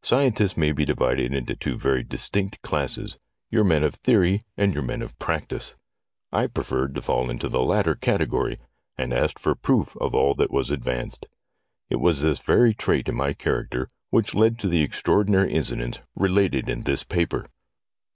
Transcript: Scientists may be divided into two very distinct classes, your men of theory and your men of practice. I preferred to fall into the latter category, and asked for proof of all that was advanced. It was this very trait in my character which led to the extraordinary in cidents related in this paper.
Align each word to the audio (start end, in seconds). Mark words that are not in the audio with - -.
Scientists 0.00 0.56
may 0.56 0.72
be 0.72 0.86
divided 0.86 1.34
into 1.34 1.54
two 1.54 1.76
very 1.76 2.02
distinct 2.02 2.62
classes, 2.62 3.18
your 3.50 3.62
men 3.62 3.84
of 3.84 3.96
theory 3.96 4.40
and 4.56 4.72
your 4.72 4.82
men 4.82 5.02
of 5.02 5.18
practice. 5.18 5.74
I 6.32 6.46
preferred 6.46 6.94
to 6.94 7.02
fall 7.02 7.28
into 7.28 7.50
the 7.50 7.60
latter 7.62 7.94
category, 7.94 8.58
and 8.96 9.12
asked 9.12 9.38
for 9.38 9.54
proof 9.54 9.94
of 9.98 10.14
all 10.14 10.32
that 10.36 10.50
was 10.50 10.70
advanced. 10.70 11.26
It 11.90 12.00
was 12.00 12.22
this 12.22 12.38
very 12.38 12.72
trait 12.72 13.06
in 13.10 13.16
my 13.16 13.34
character 13.34 13.90
which 14.08 14.32
led 14.34 14.58
to 14.60 14.66
the 14.68 14.80
extraordinary 14.80 15.52
in 15.52 15.60
cidents 15.62 16.00
related 16.14 16.70
in 16.70 16.84
this 16.84 17.04
paper. 17.04 17.44